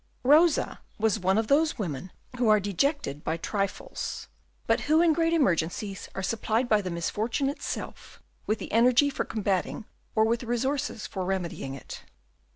[0.23, 4.27] Rosa was one of those women who are dejected by trifles,
[4.65, 9.25] but who in great emergencies are supplied by the misfortune itself with the energy for
[9.25, 9.85] combating
[10.15, 12.01] or with the resources for remedying it.